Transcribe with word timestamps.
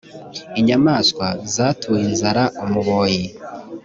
inyamaswa 0.59 1.27
zatuye 1.53 2.03
inzara 2.09 2.43
umuboyi 2.63 3.23